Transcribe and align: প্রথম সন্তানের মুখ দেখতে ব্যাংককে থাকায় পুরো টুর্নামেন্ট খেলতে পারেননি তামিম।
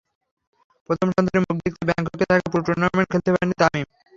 প্রথম 0.89 1.07
সন্তানের 1.09 1.43
মুখ 1.45 1.57
দেখতে 1.65 1.83
ব্যাংককে 1.89 2.17
থাকায় 2.21 2.43
পুরো 2.45 2.63
টুর্নামেন্ট 2.67 3.07
খেলতে 3.11 3.29
পারেননি 3.33 3.55
তামিম। 3.61 3.87